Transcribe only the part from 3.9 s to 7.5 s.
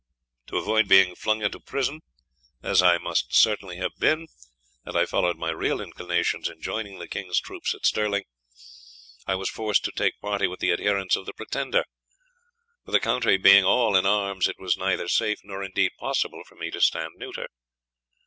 been, had I followed my real inclinations in joining the King's